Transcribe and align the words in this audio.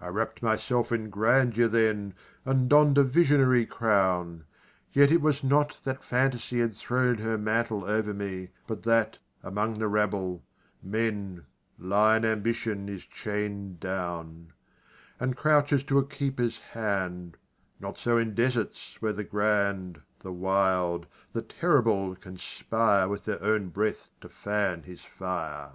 I 0.00 0.06
wrapp'd 0.06 0.40
myself 0.40 0.92
in 0.92 1.10
grandeur 1.10 1.66
then, 1.66 2.14
And 2.44 2.70
donn'd 2.70 2.96
a 2.96 3.02
visionary 3.02 3.66
crown 3.66 4.44
Yet 4.92 5.10
it 5.10 5.20
was 5.20 5.42
not 5.42 5.80
that 5.82 6.04
Fantasy 6.04 6.60
Had 6.60 6.76
thrown 6.76 7.18
her 7.18 7.36
mantle 7.36 7.84
over 7.84 8.14
me 8.14 8.50
But 8.68 8.84
that, 8.84 9.18
among 9.42 9.80
the 9.80 9.88
rabble 9.88 10.44
men, 10.80 11.44
Lion 11.76 12.24
ambition 12.24 12.88
is 12.88 13.04
chained 13.04 13.80
down 13.80 14.52
And 15.18 15.36
crouches 15.36 15.82
to 15.86 15.98
a 15.98 16.06
keeper's 16.06 16.58
hand 16.60 17.36
Not 17.80 17.98
so 17.98 18.16
in 18.16 18.36
deserts 18.36 18.98
where 19.00 19.12
the 19.12 19.24
grand 19.24 20.02
The 20.20 20.32
wild 20.32 21.08
the 21.32 21.42
terrible 21.42 22.14
conspire 22.14 23.08
With 23.08 23.24
their 23.24 23.42
own 23.42 23.70
breath 23.70 24.08
to 24.20 24.28
fan 24.28 24.84
his 24.84 25.02
fire. 25.04 25.72